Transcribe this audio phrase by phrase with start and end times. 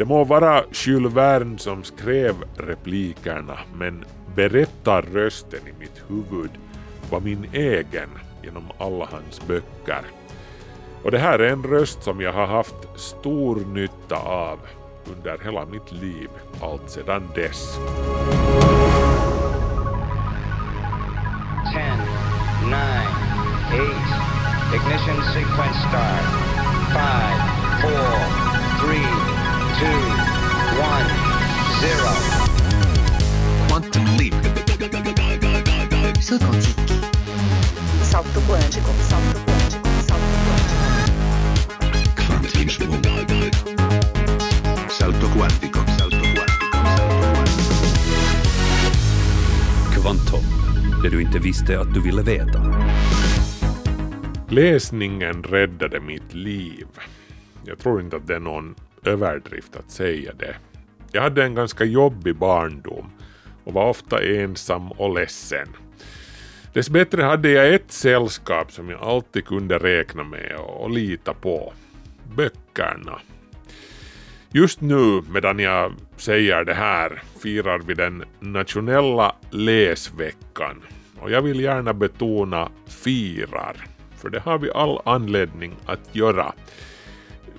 [0.00, 6.50] Det må vara Jules Verne som skrev replikerna, men berättarrösten i mitt huvud
[7.10, 8.08] var min egen
[8.42, 10.02] genom alla hans böcker.
[11.04, 14.58] Och det här är en röst som jag har haft stor nytta av
[15.06, 16.28] under hela mitt liv
[16.62, 17.74] allt sedan dess.
[17.74, 17.86] 10,
[22.64, 22.80] 9,
[23.68, 23.84] 8,
[24.74, 26.24] ignition sequence start.
[27.82, 27.90] 5,
[28.54, 28.59] 4,
[29.80, 31.08] 3, 2, 1,
[31.80, 32.12] 0.
[33.68, 34.34] Quantum leap.
[36.20, 36.82] Salto quântico.
[38.02, 40.84] Salto quântico, salto quântico, salto quântico.
[42.14, 43.04] Kvantinsprung.
[44.88, 45.28] Salto quantico.
[45.28, 45.78] Salto quântico.
[45.98, 46.70] Salto quantico.
[49.94, 50.44] Kvanthopp,
[51.02, 52.74] det du inte visste att du ville veta.
[54.48, 56.86] Läsningen räddade mitt liv.
[57.64, 58.74] Jag tror inte att det är någon
[59.04, 60.56] överdrift att säga det.
[61.12, 63.10] Jag hade en ganska jobbig barndom
[63.64, 65.68] och var ofta ensam och ledsen.
[66.72, 71.72] Dessbättre hade jag ett sällskap som jag alltid kunde räkna med och lita på.
[72.36, 73.20] Böckerna.
[74.52, 80.82] Just nu, medan jag säger det här, firar vi den nationella läsveckan.
[81.20, 83.76] Och jag vill gärna betona firar,
[84.16, 86.52] för det har vi all anledning att göra.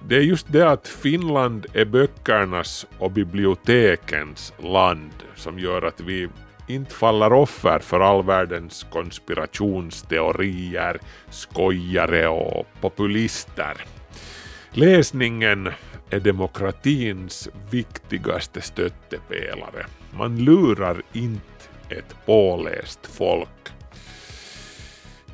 [0.07, 6.29] Det är just det att Finland är böckernas och bibliotekens land som gör att vi
[6.67, 10.99] inte faller offer för all världens konspirationsteorier,
[11.29, 13.73] skojare och populister.
[14.71, 15.69] Läsningen
[16.09, 19.85] är demokratins viktigaste stöttepelare.
[20.17, 21.41] Man lurar inte
[21.89, 23.49] ett påläst folk.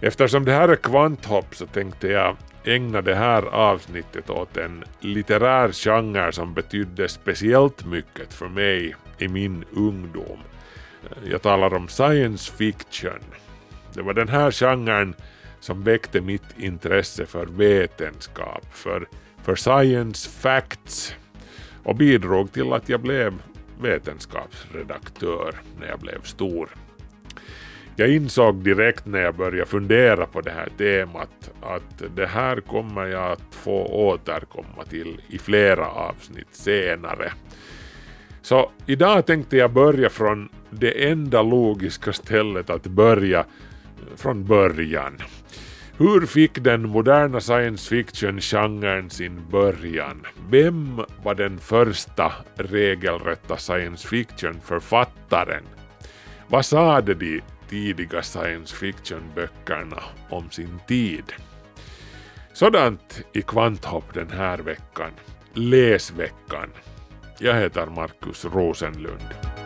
[0.02, 2.36] Eftersom det här är kvanthopp så tänkte jag
[2.68, 9.28] ägna det här avsnittet åt en litterär genre som betydde speciellt mycket för mig i
[9.28, 10.40] min ungdom.
[11.26, 13.20] Jag talar om science fiction.
[13.94, 15.16] Det var den här genren
[15.59, 19.08] som väckte mitt intresse för vetenskap, för,
[19.44, 21.16] för science facts
[21.84, 23.34] och bidrog till att jag blev
[23.81, 26.70] vetenskapsredaktör när jag blev stor.
[28.00, 33.06] Jag insåg direkt när jag började fundera på det här temat att det här kommer
[33.06, 37.31] jag att få återkomma till i flera avsnitt senare.
[38.41, 43.46] Så idag tänkte jag börja från det enda logiska stället att börja
[44.16, 45.18] från början.
[45.97, 50.25] Hur fick den moderna science fiction-genren sin början?
[50.50, 55.64] Vem var den första regelrätta science fiction-författaren?
[56.47, 61.33] Vad sade de tidiga science fiction-böckerna om sin tid?
[62.53, 65.11] Sådant i Kvanthopp den här veckan.
[65.53, 66.69] Läsveckan.
[67.39, 69.56] Jag heter Markus Rosenlund.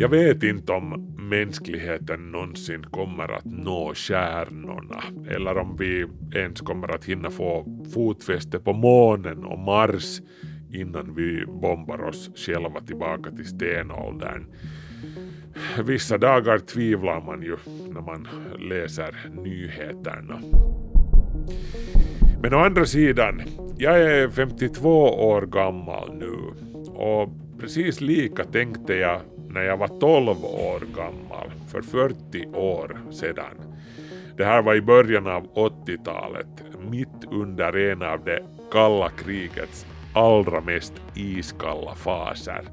[0.00, 6.94] Jag vet inte om mänskligheten någonsin kommer att nå stjärnorna eller om vi ens kommer
[6.94, 10.20] att hinna få fotfäste på månen och Mars
[10.72, 14.46] innan vi bombar oss själva tillbaka till stenåldern.
[15.84, 17.56] Vissa dagar tvivlar man ju
[17.92, 18.28] när man
[18.58, 20.40] läser nyheterna.
[22.42, 23.42] Men å andra sidan,
[23.78, 26.36] jag är 52 år gammal nu
[26.86, 27.30] och
[27.60, 33.54] precis lika tänkte jag när jag var 12 år gammal, för 40 år sedan.
[34.36, 36.46] Det här var i början av 80-talet,
[36.90, 38.42] mitt under en av det
[38.72, 42.64] kalla krigets allra mest iskalla faser.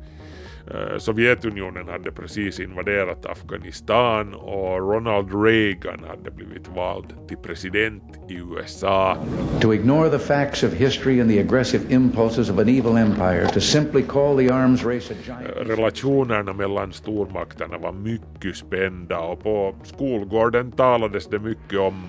[0.71, 8.33] Eh, Sovjetunionen hade precis invaderat Afghanistan och Ronald Reagan hade blivit vald till president i
[8.33, 9.17] USA.
[9.61, 13.59] To ignore the facts of history and the aggressive impulses of an evil empire, to
[13.59, 15.57] simply call the arms race a giant.
[15.57, 22.03] Eh, Relationerna mellan stormakterna var mycket spända och på skolgården talades det mycket om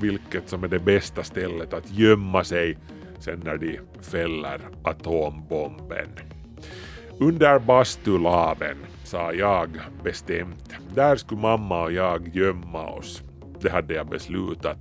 [0.00, 2.78] vilket som är det bästa stället att gömma sig
[3.18, 6.08] sen när de fäller atombomben.
[7.20, 9.68] Under bastulaven, sa jag
[10.04, 10.74] bestämt.
[10.94, 13.22] Där skulle mamma och jag gömma oss.
[13.60, 14.76] Det hade jag beslutat.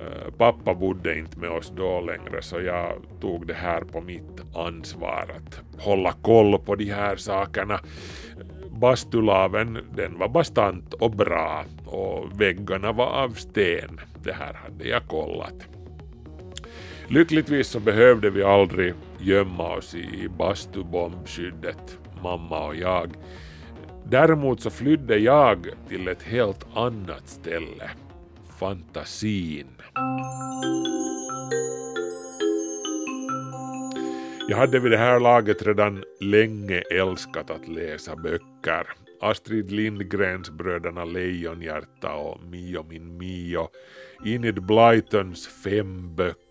[0.00, 4.56] Eh, pappa bodde inte med oss då längre så jag tog det här på mitt
[4.56, 7.80] ansvar att hålla koll på de här sakerna.
[8.70, 14.00] Bastulaven den var bastant och bra och väggarna var av sten.
[14.22, 15.66] Det här hade jag kollat.
[17.08, 23.10] Lyckligtvis så behövde vi aldrig gömma oss i bastubombskyddet, mamma och jag.
[24.04, 27.90] Däremot så flydde jag till ett helt annat ställe.
[28.58, 29.66] Fantasin.
[34.48, 38.86] Jag hade vid det här laget redan länge älskat att läsa böcker.
[39.20, 43.68] Astrid Lindgrens Bröderna Lejonhjärta och Mio min Mio,
[44.24, 46.49] Enid Blytons fem böcker,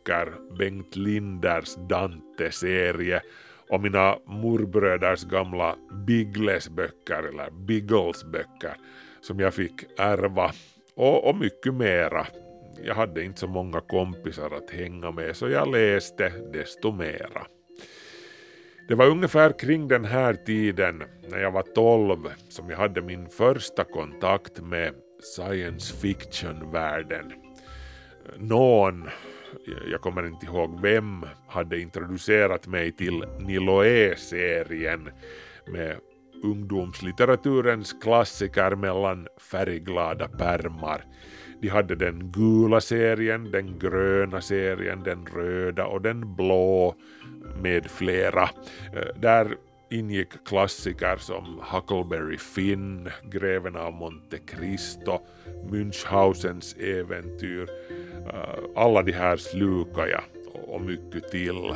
[0.60, 3.22] Bengt Linders Dante-serie
[3.70, 5.76] och mina morbröders gamla
[6.08, 8.76] Biggles-böcker eller Biggles-böcker
[9.22, 10.52] som jag fick ärva
[10.96, 12.28] och, och mycket mera.
[12.84, 17.48] Jag hade inte så många kompisar att hänga med så jag läste desto mera.
[18.88, 23.30] Det var ungefär kring den här tiden, när jag var 12, som jag hade min
[23.30, 24.94] första kontakt med
[25.36, 27.34] science fiction-världen.
[28.38, 29.10] Någon,
[29.68, 35.10] Eh, jag kommer inte ihåg vem, hade introducerat mig till Niloé-serien
[35.68, 35.96] med
[36.44, 41.06] ungdomslitteraturens klassiker mellan färgglada pärmar.
[41.62, 46.96] De hade den gula serien, den gröna serien, den röda och den blå
[47.62, 48.44] med flera.
[48.94, 49.56] Eh, där
[49.90, 55.20] ingick klassiker som Huckleberry Finn, Greven av Monte Cristo,
[55.72, 57.70] Münchhausens äventyr.
[58.34, 60.24] Eh, alla de här slukar jag
[60.68, 61.74] och mycket till.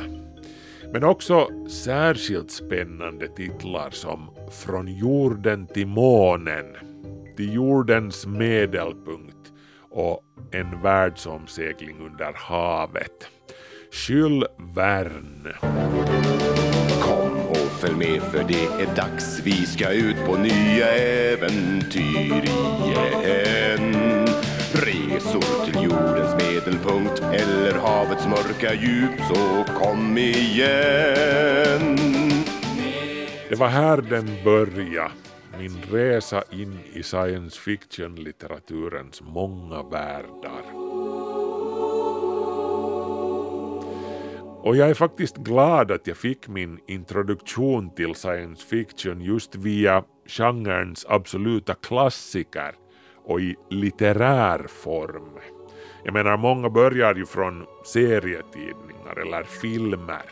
[0.92, 6.76] Men också särskilt spännande titlar som Från jorden till månen,
[7.36, 9.52] Till jordens medelpunkt
[9.90, 13.28] och En världsomsegling under havet.
[14.08, 16.13] Jules Verne.
[17.84, 19.40] Följ med för det är dags.
[19.44, 23.94] Vi ska ut på nya äventyr igen.
[24.72, 31.96] Resor till jordens medelpunkt eller havets mörka djup Så kom igen.
[33.48, 35.10] Det var här den började,
[35.58, 40.83] min resa in i science fiction-litteraturens många världar.
[44.64, 50.04] Och jag är faktiskt glad att jag fick min introduktion till science fiction just via
[50.26, 52.74] genrens absoluta klassiker
[53.24, 55.38] och i litterär form.
[56.04, 60.24] Jag menar, många börjar ju från serietidningar eller filmer.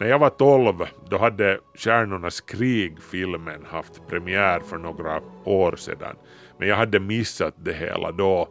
[0.00, 0.74] När jag var 12
[1.10, 6.16] då hade Stjärnornas krig-filmen haft premiär för några år sedan.
[6.58, 8.48] Men jag hade missat det hela då.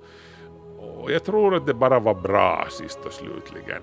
[0.78, 3.82] Och jag tror att det bara var bra sist och slutligen.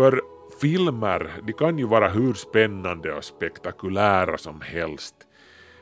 [0.00, 0.20] För
[0.60, 5.14] filmer, de kan ju vara hur spännande och spektakulära som helst.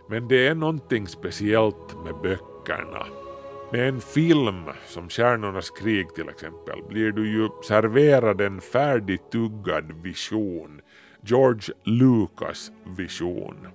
[0.08, 3.06] Men det är någonting speciellt med böckerna.
[3.72, 10.80] Med en film som Stjärnornas krig till exempel blir du ju serverad en färdigtuggad vision.
[11.20, 13.68] George Lucas vision.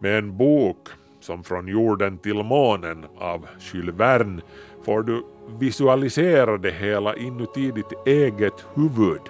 [0.00, 0.88] Med en bok
[1.28, 4.42] som Från jorden till månen av Jules Verne
[4.84, 5.26] får du
[5.58, 9.20] visualisera det hela inuti ditt eget huvud.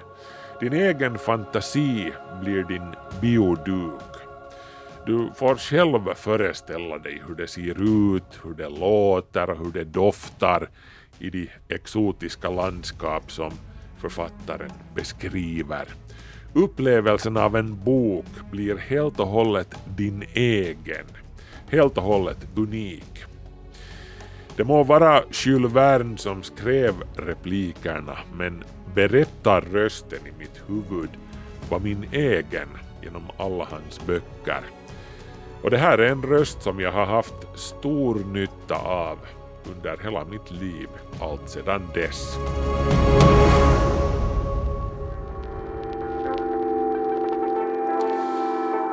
[0.60, 2.12] Din egen fantasi
[2.42, 4.12] blir din bioduk.
[5.06, 7.76] Du får själv föreställa dig hur det ser
[8.14, 10.68] ut, hur det låter och hur det doftar
[11.18, 13.52] i de exotiska landskap som
[14.00, 15.88] författaren beskriver.
[16.54, 21.06] Upplevelsen av en bok blir helt och hållet din egen,
[21.70, 23.24] helt och hållet unik.
[24.56, 28.64] Det må vara Jules Verne som skrev replikerna men
[28.94, 31.10] berättarrösten i mitt huvud
[31.70, 32.68] var min egen
[33.02, 34.60] genom alla hans böcker.
[35.62, 39.18] Och det här är en röst som jag har haft stor nytta av
[39.70, 40.88] under hela mitt liv
[41.20, 42.38] allt sedan dess.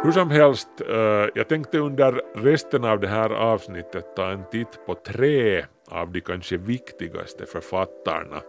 [0.05, 4.85] Hur som helst, eh, jag tänkte under resten av det här avsnittet ta en titt
[4.85, 8.41] på tre av de kanske viktigaste författarna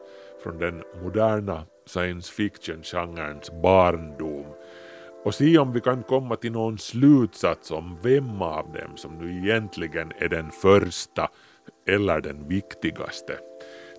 [0.43, 4.47] från den moderna science fiction-genrens barndom
[5.25, 9.39] och se om vi kan komma till någon slutsats om vem av dem som nu
[9.39, 11.29] egentligen är den första
[11.89, 13.39] eller den viktigaste.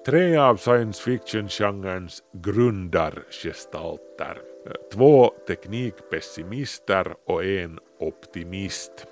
[0.05, 4.56] Tre av science fiction-genrens grundargestalter.
[4.93, 9.07] Två teknikpessimister och en optimist.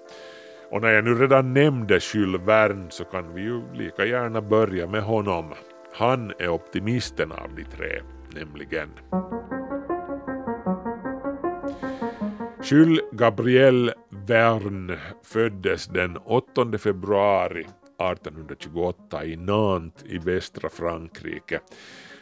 [0.72, 4.88] Och när jag nu redan nämnde Jules Verne så kan vi ju lika gärna börja
[4.88, 5.54] med honom.
[5.94, 8.02] Han är optimisten av de tre,
[8.34, 8.90] nämligen.
[12.64, 13.92] Jules Gabriel
[14.28, 21.60] Verne föddes den 8 februari 1828 i Nantes i västra Frankrike.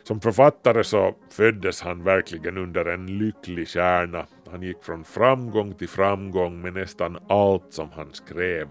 [0.03, 4.25] Som författare så föddes han verkligen under en lycklig stjärna.
[4.51, 8.67] Han gick från framgång till framgång med nästan allt som han skrev.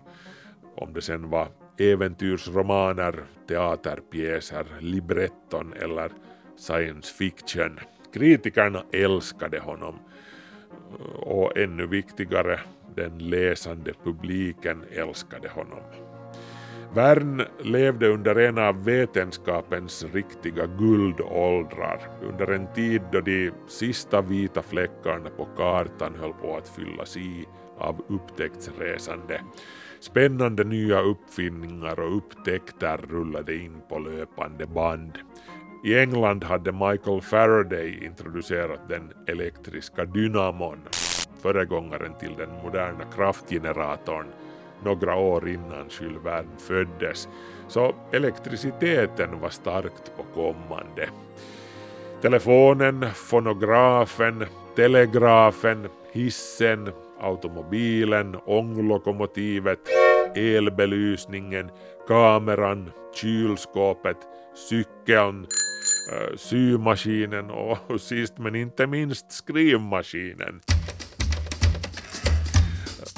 [0.76, 1.48] Om det sen var
[1.78, 3.14] äventyrsromaner,
[3.48, 6.10] teaterpjäser, libretton eller
[6.56, 7.80] science fiction.
[8.14, 9.98] Kritikerna älskade honom
[11.16, 12.60] och ännu viktigare,
[12.94, 16.11] den läsande publiken älskade honom.
[16.94, 24.62] Värn levde under en av vetenskapens riktiga guldåldrar, under en tid då de sista vita
[24.62, 27.46] fläckarna på kartan höll på att fyllas i
[27.78, 29.40] av upptäcktsresande.
[30.00, 35.18] Spännande nya uppfinningar och upptäckter rullade in på löpande band.
[35.84, 40.78] I England hade Michael Faraday introducerat den elektriska dynamon,
[41.42, 44.26] föregångaren till den moderna kraftgeneratorn,
[44.84, 47.28] några år innan Jules Verne föddes,
[47.68, 51.08] så elektriciteten var starkt på kommande.
[52.22, 54.44] Telefonen, fonografen,
[54.76, 56.88] telegrafen, hissen,
[57.20, 59.80] automobilen, ånglokomotivet,
[60.34, 61.70] elbelysningen,
[62.08, 64.16] kameran, kylskåpet,
[64.54, 65.46] cykeln,
[66.12, 70.60] eh, symaskinen och sist men inte minst skrivmaskinen.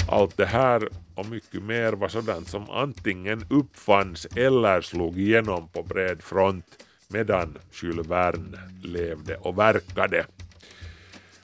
[0.09, 5.83] Allt det här och mycket mer var sådant som antingen uppfanns eller slog igenom på
[5.83, 6.67] bred front
[7.09, 10.27] medan Jules Verne levde och verkade.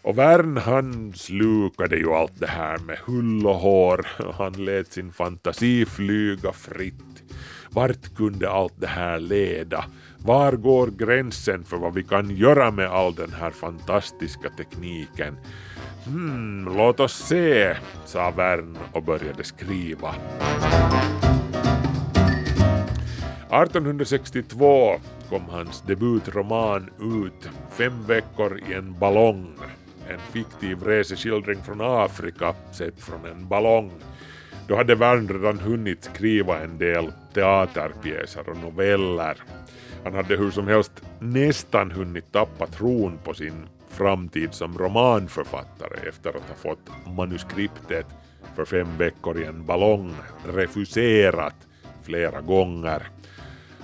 [0.02, 4.06] Och Verne han slukade ju allt det här med hull och hår,
[4.38, 7.22] han lät sin fantasi flyga fritt.
[7.72, 9.84] Vart kunde allt det här leda?
[10.18, 15.36] Var går gränsen för vad vi kan göra med all den här fantastiska tekniken?
[16.06, 20.14] Hmm, låt oss se, sa Wern och började skriva.
[23.50, 29.54] 1862 kom hans debutroman ut, Fem veckor i en ballong,
[30.08, 33.92] en fiktiv reseskildring från Afrika sett från en ballong.
[34.68, 39.36] Då hade Wern redan hunnit skriva en del teaterpjäser och noveller.
[40.04, 46.30] Han hade hur som helst nästan hunnit tappa tron på sin framtid som romanförfattare efter
[46.30, 48.06] att ha fått manuskriptet
[48.56, 50.14] för fem veckor i en ballong
[50.54, 51.54] refuserat
[52.02, 53.08] flera gånger.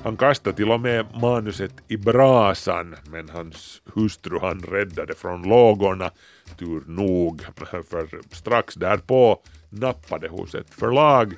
[0.03, 6.11] Han kastade till och med manuset i brasan men hans hustru han räddade från lågorna,
[6.59, 7.43] tur nog,
[7.91, 11.35] för strax därpå nappade hos ett förlag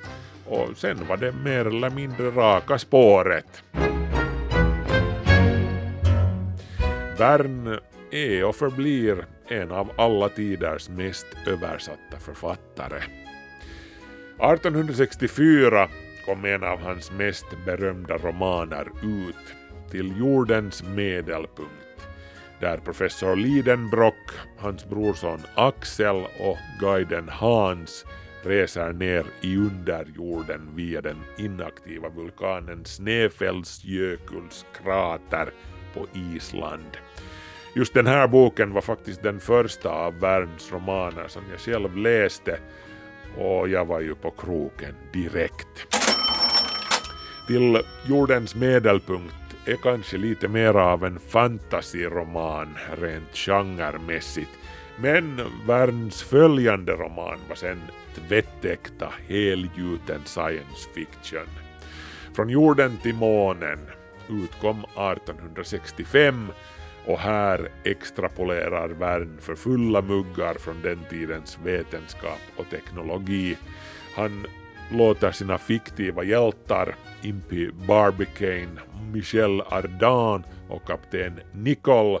[0.49, 3.63] och sen var det mer eller mindre raka spåret.
[7.17, 7.79] Värn
[8.11, 12.97] är och förblir en av alla tiders mest översatta författare.
[14.39, 15.89] 1864
[16.25, 19.55] kom en av hans mest berömda romaner ut,
[19.91, 22.07] Till jordens medelpunkt,
[22.59, 28.05] där professor Lidenbrock, hans brorson Axel och guiden Hans
[28.43, 35.49] reser ner i underjorden via den inaktiva vulkanen Snefellsjökulls krater
[35.93, 36.05] på
[36.35, 36.97] Island.
[37.75, 42.59] Just den här boken var faktiskt den första av Vernes romaner som jag själv läste
[43.37, 45.95] och jag var ju på kroken direkt.
[47.47, 54.51] Till jordens medelpunkt är kanske lite mer av en fantasyroman rent genremässigt
[55.01, 57.81] men Vernes följande roman var sen
[58.29, 61.47] vettäkta, helgjuten science fiction.
[62.35, 63.79] Från jorden till månen
[64.29, 66.47] utkom 1865
[67.05, 73.57] och här extrapolerar Wern för fulla muggar från den tidens vetenskap och teknologi.
[74.15, 74.45] Han
[74.91, 78.81] låter sina fiktiva hjältar Impy Barbicane,
[79.13, 82.19] Michel Ardan och kapten Nicole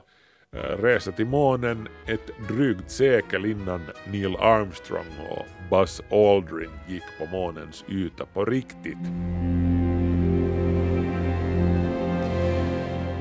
[0.53, 7.85] resa till månen ett drygt sekel innan Neil Armstrong och Buzz Aldrin gick på månens
[7.89, 8.97] yta på riktigt.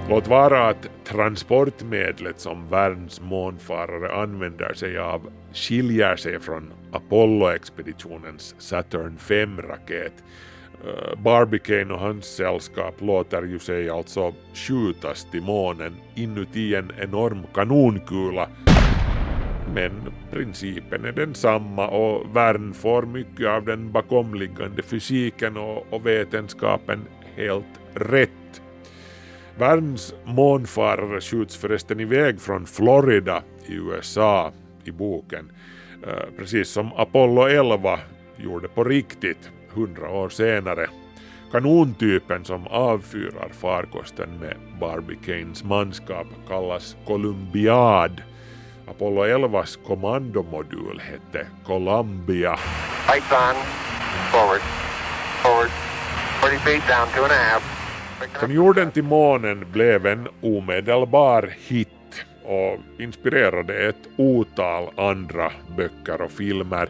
[0.08, 9.18] Låt vara att transportmedlet som världens månfarare använder sig av skiljer sig från Apollo-expeditionens Saturn
[9.18, 10.12] 5-raket.
[10.85, 17.42] Eh, Barbicane och hans sällskap låter ju sig alltså skjutas till månen inuti en enorm
[17.54, 18.49] kanonkula.
[19.75, 19.92] Men
[20.30, 27.00] principen är densamma och Wern får mycket av den bakomliggande fysiken och, och vetenskapen
[27.37, 28.30] helt rätt.
[29.58, 34.52] Werns månfarare skjuts förresten iväg från Florida i USA
[34.85, 35.52] i boken,
[36.06, 37.99] eh, precis som Apollo 11
[38.37, 40.87] gjorde på riktigt hundra år senare.
[41.52, 48.23] Kanontypen som avfyrar farkosten med Barbie Canes manskap kallas Columbiad
[48.90, 52.58] Apollo 11s kommandomodul hette Columbia.
[53.08, 53.56] Lights on.
[54.32, 54.61] Forward.
[55.42, 55.70] Forward.
[56.40, 57.62] 40 feet down, two and a half.
[58.40, 61.88] Från jorden till månen blev en omedelbar hit
[62.44, 66.88] och inspirerade ett otal andra böcker och filmer.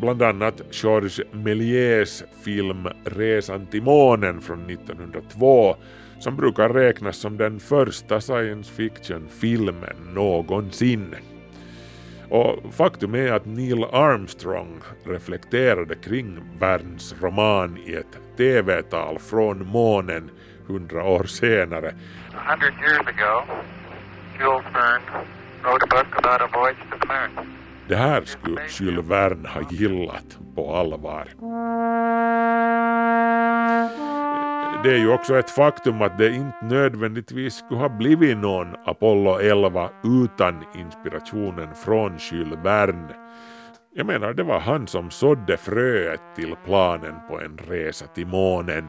[0.00, 5.76] Bland annat Georges Méliès film Resan till månen från 1902
[6.18, 11.14] som brukar räknas som den första science fiction-filmen någonsin.
[12.30, 20.30] Och faktum är att Neil Armstrong reflekterade kring Verns roman i ett TV-tal från månen
[20.66, 21.94] hundra år senare.
[22.32, 23.42] Hundra hundred years ago,
[24.38, 25.04] Jules Verne
[25.62, 27.06] wrote a book about a voyage to
[27.88, 31.28] det här skulle Jules Verne ha gillat på allvar.
[34.84, 39.38] Det är ju också ett faktum att det inte nödvändigtvis skulle ha blivit någon Apollo
[39.38, 39.90] 11
[40.24, 43.14] utan inspirationen från Jules Verne.
[43.94, 48.88] Jag menar, det var han som sådde fröet till planen på en resa till månen.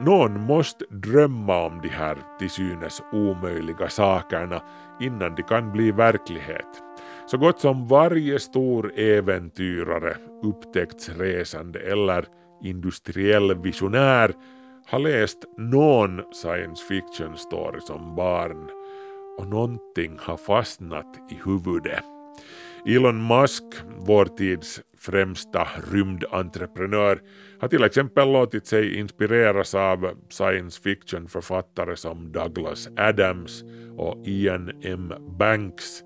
[0.00, 4.62] Någon måste drömma om de här till synes omöjliga sakerna
[5.00, 6.91] innan de kan bli verklighet.
[7.26, 12.24] Så gott som varje stor äventyrare, upptäcktsresande eller
[12.62, 14.34] industriell visionär
[14.86, 18.70] har läst någon science fiction story som barn
[19.38, 22.04] och någonting har fastnat i huvudet.
[22.86, 23.64] Elon Musk,
[23.98, 27.20] vår tids främsta rymdentreprenör,
[27.60, 33.64] har till exempel låtit sig inspireras av science fiction-författare som Douglas Adams
[33.96, 35.12] och Ian M.
[35.38, 36.02] Banks.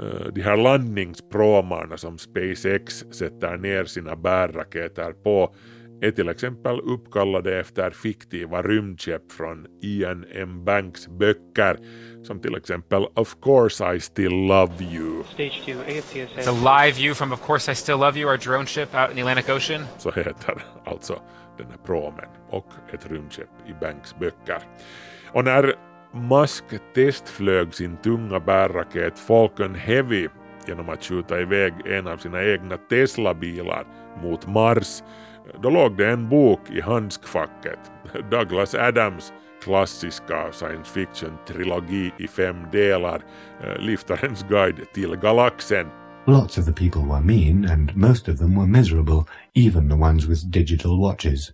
[0.00, 5.54] Eh, De här landningspråmarna som SpaceX sätter ner sina bärraketer på
[6.02, 10.64] är till exempel uppkallade efter fiktiva rymdskepp från Ian M.
[10.64, 11.76] Banks böcker
[12.22, 15.22] som till exempel Of course I still love you.
[15.34, 16.40] Stage two, AFTSA.
[16.40, 19.10] It's a live view from Of Course I Still Love You, our drone ship out
[19.10, 19.82] in the Atlantic Ocean.
[19.98, 21.20] Så heter alltså
[21.58, 24.62] den här promen och ett rymdskepp i Banks böcker.
[25.32, 25.74] Och när
[26.14, 30.28] Musk testflög sin tunga bärraket Falcon Heavy
[30.66, 33.84] genom att skjuta iväg en av sina egna Tesla-bilar
[34.22, 35.02] mot Mars
[35.62, 37.78] då låg det en bok i handskfacket,
[38.30, 39.32] Douglas Adams
[39.64, 43.22] klassiska science fiction-trilogi i fem delar,
[43.64, 45.86] eh, Liftarens guide till galaxen.
[46.26, 50.26] Lots of the people were mean, and most of them were miserable, even the ones
[50.26, 51.52] with digital watches.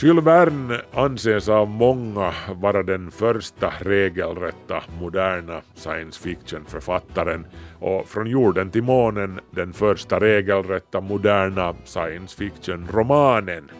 [0.00, 7.46] Jules Verne anses av många vara den första regelrätta moderna science fiction-författaren
[7.80, 13.70] och Från jorden till månen den första regelrätta moderna science fiction-romanen.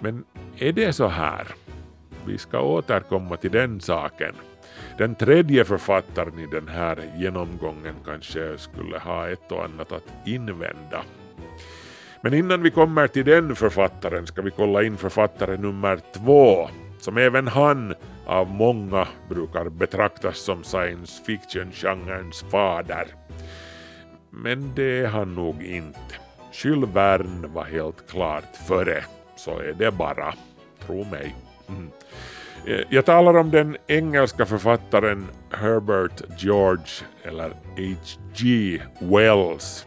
[0.00, 0.24] Men
[0.58, 1.46] är det så här?
[2.26, 4.34] Vi ska återkomma till den saken.
[4.98, 11.02] Den tredje författaren i den här genomgången kanske skulle ha ett och annat att invända.
[12.22, 17.16] Men innan vi kommer till den författaren ska vi kolla in författare nummer två, som
[17.16, 17.94] även han
[18.26, 23.06] av många brukar betraktas som science fiction-genrens fader.
[24.30, 26.14] Men det är han nog inte.
[26.52, 29.04] Jules Verne var helt klart före,
[29.36, 30.34] så är det bara.
[30.86, 31.34] Tro mig.
[31.68, 31.90] Mm.
[32.66, 38.80] Eh, jag talar om den engelska författaren Herbert George, eller H.G.
[39.00, 39.86] Wells,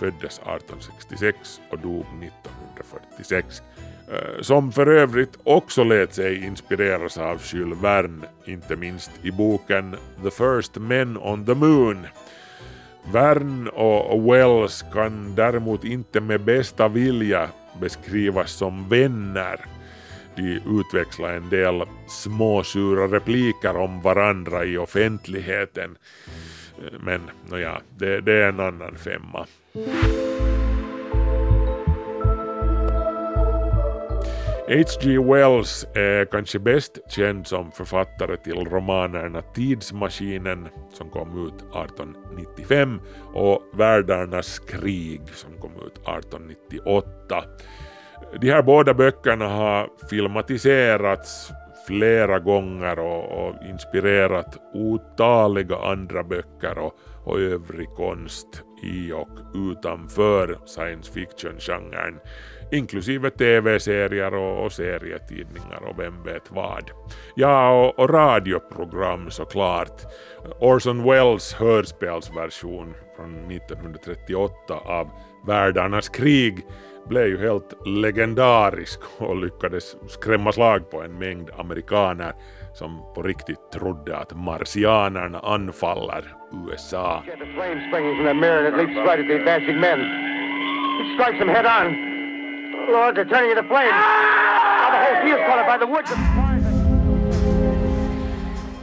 [0.00, 3.62] föddes 1866 och dog 1946.
[4.12, 9.96] Eh, som för övrigt också lät sig inspireras av Jules Verne, inte minst i boken
[10.22, 12.06] The First Men on the Moon.
[13.12, 17.48] Verne och Wells kan däremot inte med bästa vilja
[17.80, 19.64] beskrivas som vänner.
[20.36, 25.96] De utväxlar en del småsura repliker om varandra i offentligheten.
[27.00, 29.46] Men nåja, det, det är en annan femma.
[34.70, 35.18] H.G.
[35.18, 43.00] Wells är kanske bäst känd som författare till romanerna Tidsmaskinen som kom ut 1895
[43.34, 47.44] och Världarnas krig som kom ut 1898.
[48.40, 51.50] De här båda böckerna har filmatiserats
[51.86, 60.58] flera gånger och, och inspirerat otaliga andra böcker och, och övrig konst i och utanför
[60.66, 62.20] science fiction-genren,
[62.72, 66.90] inklusive tv-serier och, och serietidningar och vem vet vad.
[67.36, 70.02] Ja, och, och radioprogram såklart.
[70.60, 75.10] Orson Welles hörspelsversion från 1938 av
[75.46, 76.64] Världarnas krig
[77.08, 82.32] blev ju helt legendarisk och lyckades skrämma slag på en mängd amerikaner
[82.74, 86.34] som på riktigt trodde att marsianerna anfaller
[86.68, 87.22] USA.
[95.86, 96.14] Woods.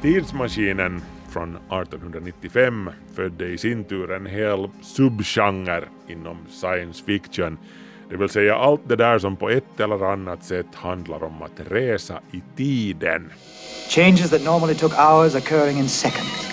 [0.02, 7.58] Tidsmaskinen från 1895 födde i sin tur en hel subgenre inom science fiction.
[8.10, 11.72] Det vill säga allt det där som på ett eller annat sätt handlar om att
[11.72, 13.32] resa i tiden.
[13.90, 16.48] Changes that normally took hours occurring in seconds.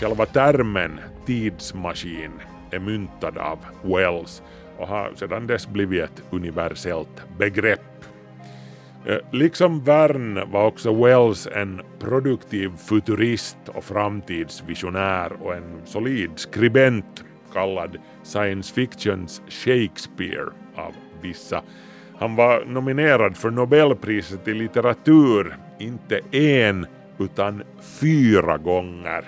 [0.00, 2.32] Själva termen tidsmaskin
[2.70, 4.42] är myntad av Wells
[4.78, 7.80] och har sedan dess blivit ett universellt begrepp.
[9.06, 17.24] Eh, Liksom Verne var också Wells en produktiv futurist och framtidsvisionär och en solid skribent
[17.52, 21.62] kallad science fictions Shakespeare av vissa.
[22.18, 26.86] Han var nominerad för Nobelpriset i litteratur, inte en
[27.18, 27.62] utan
[28.00, 29.24] fyra gånger.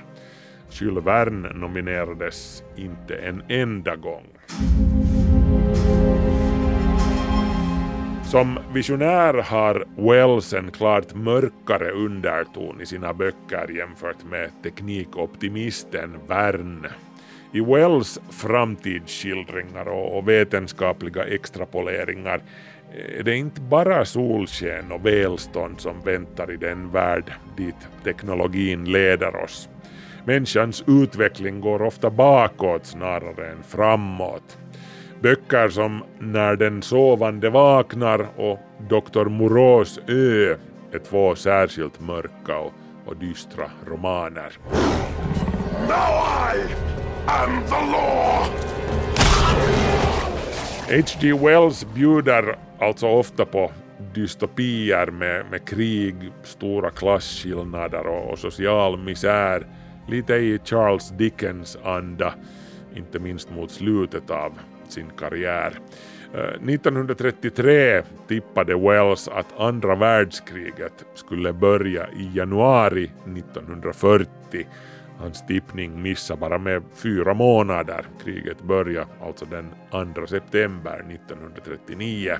[0.70, 4.26] Jules Verne nominerades inte en enda gång.
[8.30, 16.88] Som visionär har Wells en klart mörkare underton i sina böcker jämfört med teknikoptimisten Verne.
[17.52, 22.42] I Wells framtidsskildringar och vetenskapliga extrapoleringar
[22.92, 28.92] eh, är det inte bara solsken och välstånd som väntar i den värld dit teknologin
[28.92, 29.68] leder oss.
[30.24, 34.58] Människans utveckling går ofta bakåt snarare än framåt.
[35.20, 38.58] Böcker som När den sovande vaknar och
[38.88, 39.24] Dr.
[39.24, 40.56] Morås ö
[40.92, 42.72] är två särskilt mörka och,
[43.06, 44.52] och dystra romaner.
[45.88, 46.89] Now I
[47.30, 48.46] and the law!
[50.88, 51.32] H.G.
[51.32, 53.72] Wells bjuder alltså ofta på
[54.14, 59.66] dystopier med, med krig, stora klasskillnader och, och social misär,
[60.08, 62.34] lite i Charles Dickens anda,
[62.94, 64.52] inte minst mot slutet av
[64.88, 65.72] sin karriär.
[66.34, 74.66] Eh, 1933 tippade Wells att andra världskriget skulle börja i januari 1940.
[75.20, 78.04] Hans tippning missade bara med fyra månader.
[78.24, 79.74] Kriget började alltså den
[80.14, 82.36] 2 september 1939.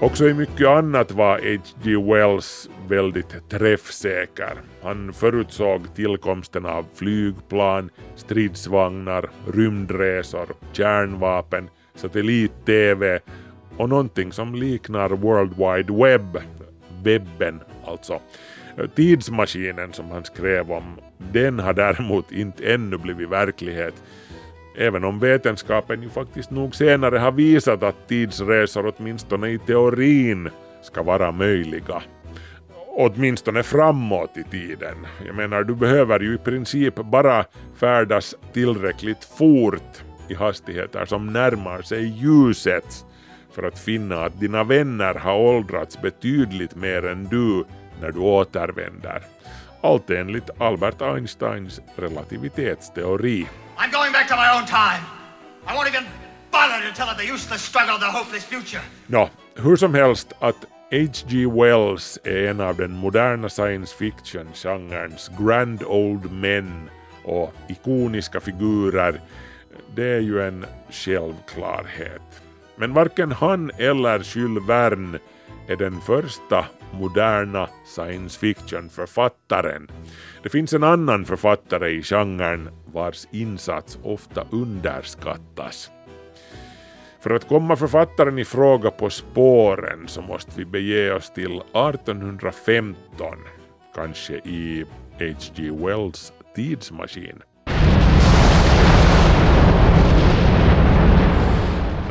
[0.00, 1.96] Också i mycket annat var H.G.
[1.96, 4.60] Wells väldigt träffsäker.
[4.82, 13.20] Han förutsåg tillkomsten av flygplan, stridsvagnar, rymdresor, kärnvapen, satellit-tv
[13.76, 16.38] och någonting som liknar World Wide Web,
[17.02, 18.20] webben alltså.
[18.94, 21.00] Tidsmaskinen som han skrev om,
[21.32, 23.94] den har däremot inte ännu blivit verklighet.
[24.76, 30.50] Även om vetenskapen ju faktiskt nog senare har visat att tidsresor åtminstone i teorin
[30.82, 32.02] ska vara möjliga.
[32.96, 34.96] Åtminstone framåt i tiden.
[35.26, 37.44] Jag menar, du behöver ju i princip bara
[37.76, 43.04] färdas tillräckligt fort i hastigheter som närmar sig ljusets
[43.54, 47.64] för att finna att dina vänner har åldrats betydligt mer än du
[48.00, 49.22] när du återvänder.
[49.80, 53.46] Allt enligt Albert Einsteins relativitetsteori.
[53.76, 55.04] I'm going back to my own time.
[55.66, 56.04] I won't even
[56.50, 58.82] bother to tell of the useless struggle, the hopeless future.
[59.06, 60.56] Nå, hur som helst att
[60.90, 61.46] H.G.
[61.46, 66.90] Wells är en av den moderna science fiction-genrens grand old men
[67.24, 69.20] och ikoniska figurer,
[69.94, 72.43] det är ju en självklarhet.
[72.76, 75.18] Men varken han eller Jules Verne
[75.68, 79.88] är den första moderna science fiction-författaren.
[80.42, 85.90] Det finns en annan författare i genren vars insats ofta underskattas.
[87.20, 93.38] För att komma författaren i fråga på spåren så måste vi bege oss till 1815,
[93.94, 94.84] kanske i
[95.18, 95.70] H.G.
[95.70, 97.42] Wells tidsmaskin.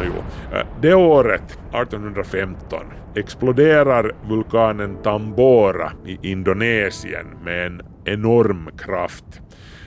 [0.06, 0.14] Jo.
[0.58, 2.80] Eh, det året, 1815,
[3.16, 9.42] exploderar vulkanen Tambora i Indonesien med en enorm kraft.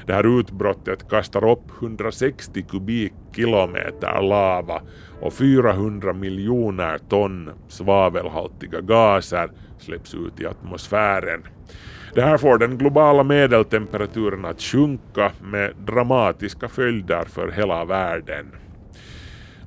[0.07, 4.83] Det här utbrottet kastar upp 160 kubikkilometer lava
[5.21, 11.43] och 400 miljoner ton svavelhaltiga gaser släpps ut i atmosfären.
[12.15, 18.47] Det här får den globala medeltemperaturen att sjunka med dramatiska följder för hela världen.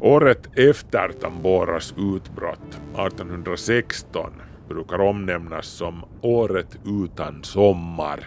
[0.01, 4.31] Året efter Tamboras utbrott, 1816,
[4.69, 8.19] brukar omnämnas som året utan sommar.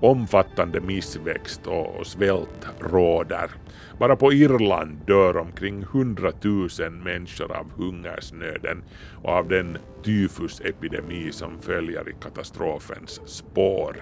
[0.00, 3.50] Omfattande missväxt och, svält råder.
[3.98, 8.82] Bara på Irland dör omkring 100 000 människor av hungersnöden
[9.22, 13.96] och av den tyfusepidemi som följer i katastrofens spår.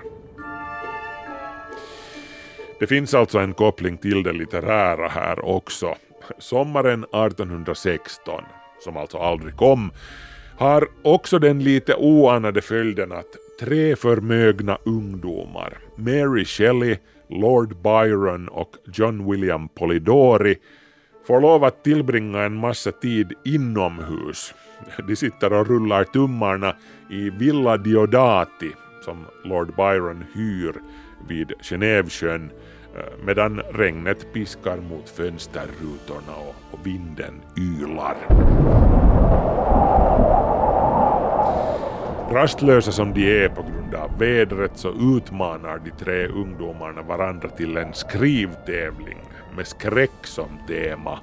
[2.80, 5.96] Det finns alltså en koppling till det litterära här också.
[6.38, 8.44] Sommaren 1816,
[8.84, 9.90] som alltså aldrig kom,
[10.58, 16.96] har också den lite oanade följden att tre förmögna ungdomar, Mary Shelley,
[17.28, 20.56] Lord Byron och John William Polidori,
[21.26, 24.54] får lov att tillbringa en massa tid inomhus.
[25.08, 26.76] De sitter och rullar tummarna
[27.10, 28.70] i Villa Diodati
[29.04, 30.74] som Lord Byron hyr
[31.28, 32.50] vid Genèvesjön
[32.96, 36.32] Eh, medan regnet piskar mot fönsterrutorna
[36.72, 38.16] och, vinden ylar.
[42.32, 47.76] Rastlösa som de är på grund av vädret så utmanar de tre ungdomarna varandra till
[47.76, 49.18] en skrivtävling
[49.56, 51.18] med skräck som tema.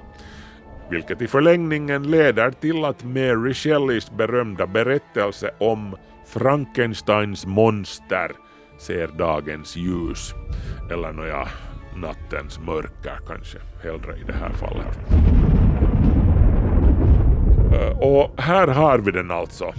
[0.90, 8.32] Vilket i förlängningen leder till att Mary Shelleys berömda berättelse om Frankensteins monster
[8.78, 10.34] ser dagens ljus.
[10.90, 11.48] Eller nåja,
[11.96, 14.98] nattens mörker kanske hellre i det här fallet.
[17.72, 19.72] Eh, och här har vi den alltså.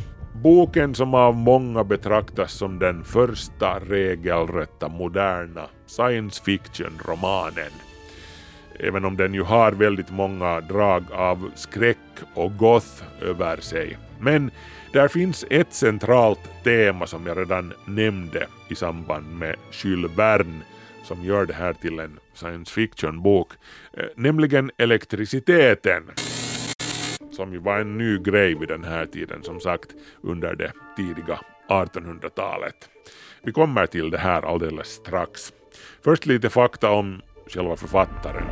[0.44, 7.72] Boken som av många betraktas som den första regelrätta moderna science fiction-romanen.
[8.80, 11.98] Även om den ju har väldigt många drag av skräck
[12.36, 13.98] och goth över sig.
[14.20, 14.52] Men
[14.94, 20.62] där finns ett centralt tema som jag redan nämnde i samband med Jules Verne
[21.04, 23.52] som gör det här till en science fiction-bok,
[23.94, 26.04] eh, nämligen elektriciteten
[27.32, 29.90] som ju var en ny grej vid den här tiden, som sagt
[30.22, 32.90] under det tidiga 1800-talet.
[33.44, 35.54] Vi kommer till det här alldeles strax.
[36.04, 38.44] Först lite fakta om själva författaren.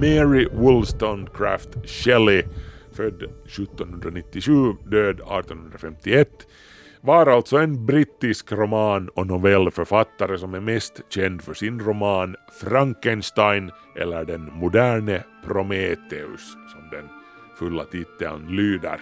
[0.00, 2.42] Mary Wollstonecraft Shelley,
[2.92, 6.28] född 1797, död 1851,
[7.00, 13.70] var alltså en brittisk roman och novellförfattare som är mest känd för sin roman Frankenstein
[13.96, 17.08] eller den moderne Prometheus som den
[17.58, 19.00] fulla titeln lyder.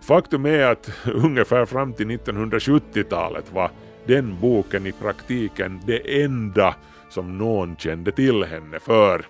[0.00, 3.70] Faktum är att ungefär fram till 1970-talet var
[4.06, 6.74] den boken i praktiken det enda
[7.08, 9.26] som någon kände till henne för.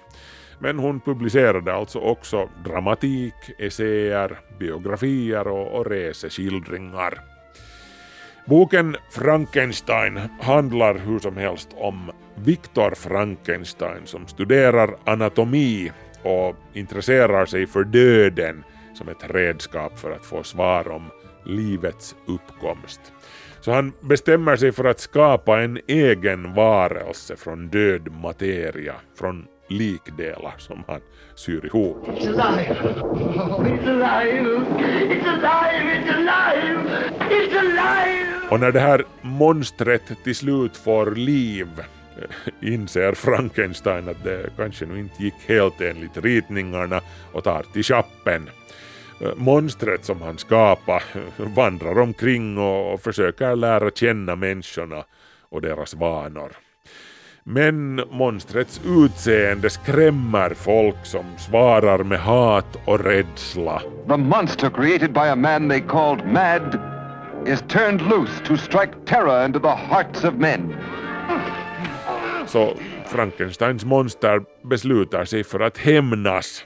[0.59, 7.21] Men hon publicerade alltså också dramatik, essäer, biografier och, och reseskildringar.
[8.47, 15.93] Boken Frankenstein handlar hur som helst om Viktor Frankenstein som studerar anatomi
[16.23, 18.65] och intresserar sig för döden
[18.95, 21.11] som ett redskap för att få svar om
[21.45, 23.01] livets uppkomst.
[23.61, 30.55] Så han bestämmer sig för att skapa en egen varelse från död materia, från likdelar
[30.59, 31.01] som han
[31.35, 32.09] syr ihop.
[32.09, 32.77] It's alive!
[33.65, 34.67] It's alive!
[35.11, 35.87] It's alive!
[35.97, 37.11] It's alive!
[37.31, 38.27] It's alive!
[38.51, 41.69] Och när det här monstret till slut får liv
[42.19, 47.01] eh, inser Frankenstein att det kanske nu inte gick helt enligt ritningarna
[47.33, 48.51] och tar till chappen.
[49.21, 51.03] Eh, Monstret som han skapade
[51.37, 55.05] vandrar omkring och försöker lära känna människorna
[55.49, 56.53] och deras vanor.
[57.49, 63.83] Men monstrets utseende skrämmer folk som svarar med hat och rädsla.
[64.09, 66.79] The monster created by a man they called Mad
[67.47, 70.75] is turned loose to strike terror into the hearts of men.
[72.47, 72.75] Så
[73.07, 76.65] Frankensteins monster beslutar sig för att hämnas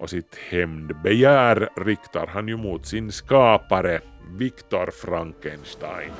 [0.00, 4.00] och sitt hämndbegär riktar han ju mot sin skapare
[4.38, 6.10] Viktor Frankenstein.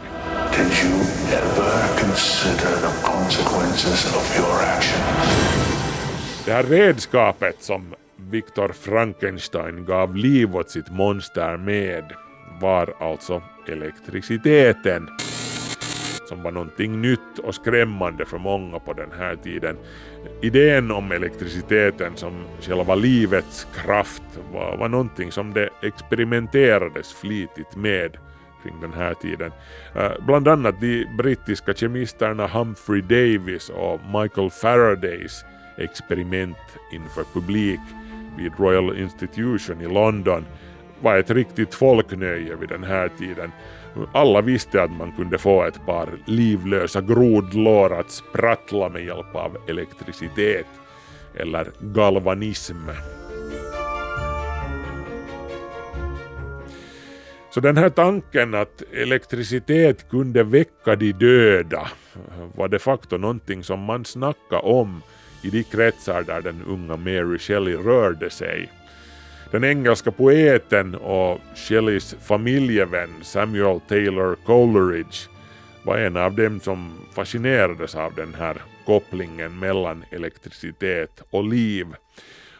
[0.57, 1.01] Did you
[1.33, 5.51] ever consider the consequences of your actions?
[6.47, 12.13] Det här redskapet som Viktor Frankenstein gav liv åt sitt monster med
[12.61, 15.09] var alltså elektriciteten
[16.31, 19.77] som var någonting nytt och skrämmande för många på den här tiden.
[20.43, 28.17] Idén om elektriciteten som själva livets kraft var, var någonting som det experimenterades flitigt med
[28.63, 29.53] kring den här tiden.
[29.97, 35.45] Eh, bland annat de brittiska kemisterna Humphrey Davis och Michael Faradays
[35.79, 37.81] experiment inför publik
[38.39, 40.45] vid Royal Institution i London
[41.01, 43.53] var ett riktigt folknöje vid den här tiden.
[44.13, 49.57] Alla visste att man kunde få ett par livlösa grodlår att sprattla med hjälp av
[49.69, 50.67] elektricitet
[51.35, 52.89] eller galvanism.
[57.51, 61.89] Så den här tanken att elektricitet kunde väcka de döda
[62.55, 65.03] var de facto någonting som man snackade om
[65.43, 68.71] i de kretsar där den unga Mary Shelley rörde sig.
[69.51, 75.29] Den engelska poeten och Shelleys familjevän Samuel Taylor Coleridge
[75.83, 81.87] var en av dem som fascinerades av den här kopplingen mellan elektricitet och liv.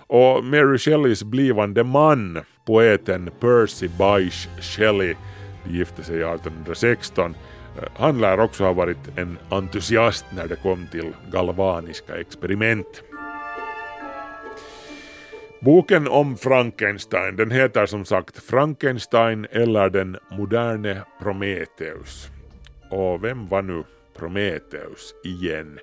[0.07, 5.15] Och Mary Shelleys blivande man, poeten Percy Bysshe Shelley,
[5.65, 7.35] de gifte sig 1816,
[7.77, 13.03] eh, han lär också ha varit en entusiast när det kom till galvaniska experiment.
[15.61, 22.29] Boken om Frankenstein den heter som sagt Frankenstein eller den moderne Prometheus.
[22.91, 23.85] Och vem var nu
[24.19, 25.79] Prometheus igen?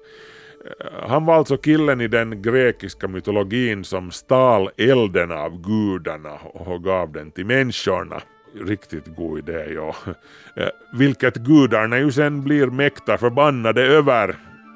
[0.65, 6.83] Eh, han var alltså killen i den grekiska mytologin som stal elden av gudarna och
[6.83, 8.21] gav den till människorna.
[8.65, 9.95] Riktigt god idé, ja.
[10.55, 14.35] Eh, vilket gudarna ju sen blir mäkta förbannade över.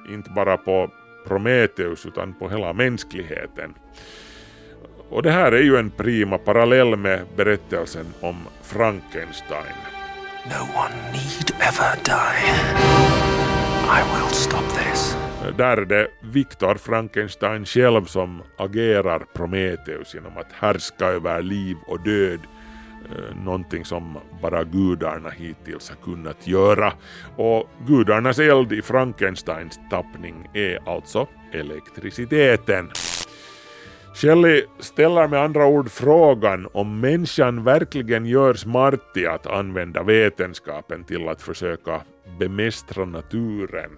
[0.09, 0.91] Inte bara på
[1.27, 3.73] Prometheus utan på hela mänskligheten.
[5.11, 9.75] Och det här är ju en prima parallell med berättelsen om Frankenstein.
[10.45, 12.51] No one need ever die.
[13.87, 15.17] I will stop this.
[15.57, 21.99] Där är det Viktor Frankenstein själv som agerar Prometheus genom att härska över liv och
[21.99, 22.39] död.
[23.45, 26.93] Någonting som bara gudarna hittills har kunnat göra.
[27.37, 32.89] Och gudarnas eld i Frankensteins tappning är alltså elektriciteten.
[34.13, 41.03] Shelley ställer med andra ord frågan om människan verkligen gör smart i att använda vetenskapen
[41.03, 42.01] till att försöka
[42.39, 43.91] bemästra naturen.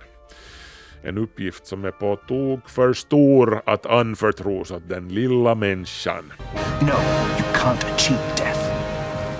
[1.04, 6.34] En uppgift som är på tok för stor att anförtros åt den lilla människan.
[6.82, 8.70] No, you can't achieve death.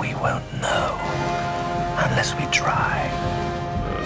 [0.02, 1.00] We won't know
[2.06, 3.33] unless we try.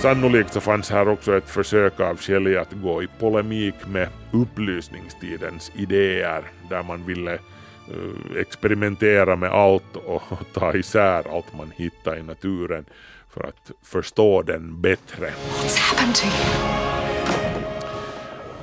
[0.02, 5.72] Sannolikt så fanns här också ett försök av Shelley att gå i polemik med upplysningstidens
[5.76, 12.24] idéer där man ville uh, experimentera med allt och ta isär allt man hittade i
[12.24, 12.86] naturen
[13.30, 15.30] för att förstå den bättre.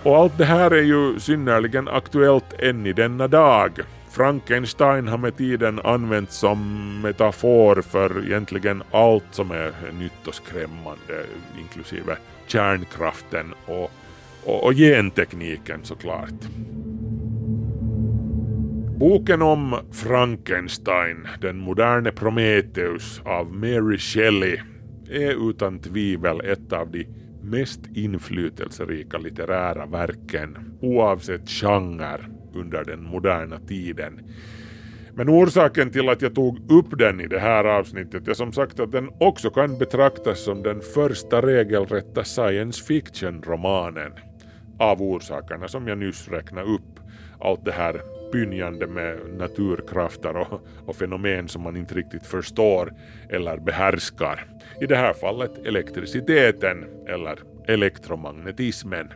[0.03, 3.81] Och allt det här är ju synnerligen aktuellt än i denna dag.
[4.15, 6.61] Frankenstein har med tiden använts som
[7.03, 11.27] metafor för egentligen allt som är nytt och skrämmande,
[11.61, 13.91] inklusive kärnkraften och,
[14.45, 16.41] och, och gentekniken såklart.
[18.99, 24.61] Boken om Frankenstein, den moderne Prometheus av Mary Shelley,
[25.11, 27.07] är utan tvivel ett av de
[27.43, 32.21] mest inflytelserika litterära verken oavsett genre
[32.55, 34.21] under den moderna tiden.
[35.17, 38.81] Men orsaken till att jag tog upp den i det här avsnittet är som sagt
[38.81, 44.13] att den också kan betraktas som den första regelrätta science fiction-romanen.
[44.79, 47.01] Av orsakerna som jag nyss räknade upp.
[47.41, 48.01] Allt det här
[48.33, 52.93] pynjande med naturkrafter och, och fenomen som man inte riktigt förstår
[53.31, 54.47] eller behärskar.
[54.81, 57.39] I det här fallet elektriciteten eller
[57.69, 59.09] elektromagnetismen.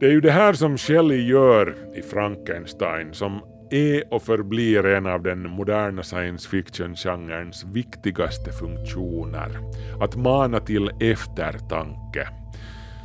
[0.00, 5.06] Det är ju det här som Shelley gör i Frankenstein som är och förblir en
[5.06, 9.48] av den moderna science fiction-genrens viktigaste funktioner.
[10.00, 12.28] Att mana till eftertanke.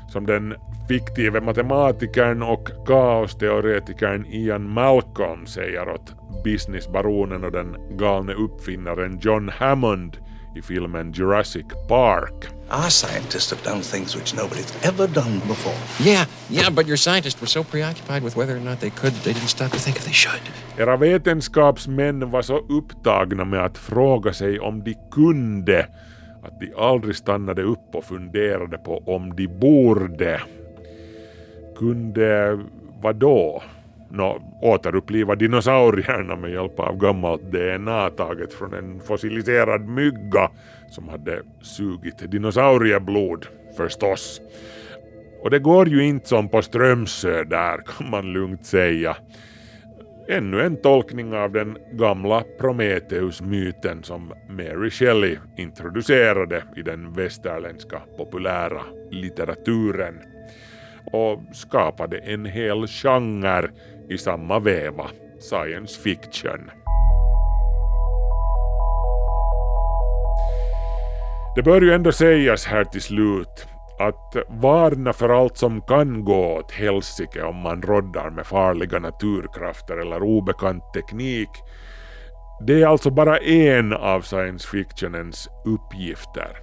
[0.10, 0.56] Som den
[0.88, 10.18] fiktive matematikern och kaosteoretikern Ian Malcolm säger åt businessbaronen och den galne uppfinnaren John Hammond
[10.56, 12.48] i filmen Jurassic Park.
[12.72, 16.08] Our scientists have done things which nobody's ever done before.
[16.08, 19.34] Yeah, yeah, but your scientists were so preoccupied with whether or not they could, they
[19.34, 20.42] didn't stop to think if they should.
[20.78, 25.88] Era vetenskapsmän var så upptagna med att fråga sig om de kunde
[26.44, 30.42] att de aldrig stannade upp och funderade på om de borde.
[31.78, 32.60] Kunde
[33.02, 33.16] vad
[34.16, 40.52] no, Nå, återuppliva dinosaurierna med hjälp av gammalt DNA taget från en fossiliserad mygga
[40.90, 43.46] som hade sugit dinosaurieblod,
[43.78, 44.42] förstås.
[45.44, 49.18] Och det går ju inte som på Strömsö där, kan man lugnt säga.
[50.28, 58.82] Ännu en tolkning av den gamla Prometheus-myten som Mary Shelley introducerade i den västerländska populära
[59.12, 60.35] litteraturen
[61.16, 63.70] och skapade en hel genre
[64.10, 65.10] i samma veva,
[65.40, 66.72] science fiction.
[71.56, 73.68] Det bör ju ändå sägas här till slut
[74.00, 79.98] att varna för allt som kan gå åt helsike om man roddar med farliga naturkrafter
[79.98, 81.50] eller obekant teknik
[82.68, 86.58] Det är alltså bara en av science fictionens uppgifter.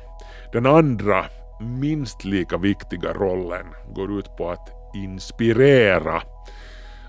[0.53, 1.25] Den andra,
[1.63, 6.23] minst lika viktiga rollen går ut på att inspirera.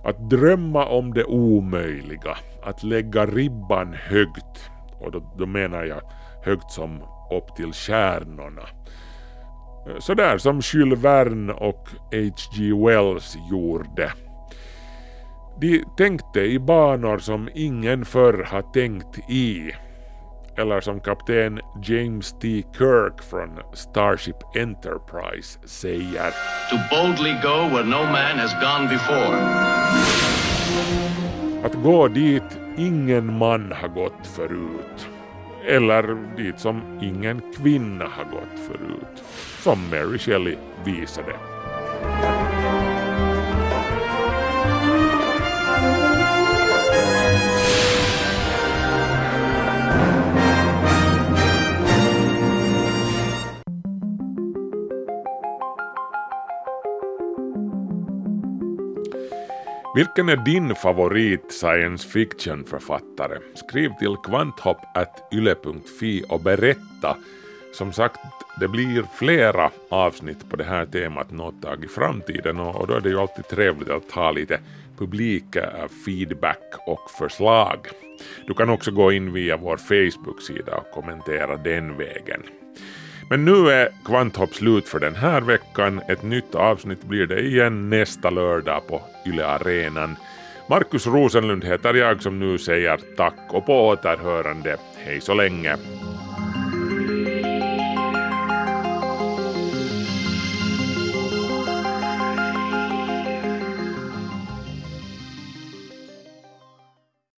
[0.04, 4.70] Att drömma om det omöjliga, att lägga ribban högt.
[4.99, 6.01] Och då, då menar jag
[6.45, 7.01] högt som
[7.32, 8.64] upp till stjärnorna.
[9.99, 12.74] Sådär som Jules Verne och H.G.
[12.88, 14.12] Wells gjorde.
[15.62, 19.72] De tänkte i banor som ingen förr har tänkt i.
[20.58, 22.64] Eller som kapten James T.
[22.78, 26.32] Kirk från Starship Enterprise säger.
[26.70, 29.38] To boldly go where no man has gone before.
[31.66, 35.08] Att gå dit ingen man har gått förut.
[35.68, 39.24] Eller dit som ingen kvinna har gått förut.
[39.60, 41.34] Som Mary Shelley visade.
[59.96, 63.38] Vilken är din favorit science fiction-författare?
[63.56, 67.18] Skriv till kvanthopp.yle.fi och berätta.
[67.74, 68.20] Som sagt,
[68.60, 73.02] det blir flera avsnitt på det här temat något tag i framtiden och då är
[73.02, 74.60] det ju alltid trevligt att ha lite
[74.98, 77.88] publik, eh, feedback och förslag.
[78.48, 82.44] Du kan också gå in via vår Facebook-sida och kommentera den vägen.
[83.30, 86.02] Men nu är Kvanthopp slut för den här veckan.
[86.08, 90.16] Ett nytt avsnitt blir det igen nästa lördag på Yle Arenan.
[90.70, 94.78] Markus Rosenlund heter jag som nu säger tack och på återhörande.
[94.98, 95.78] Hej så länge.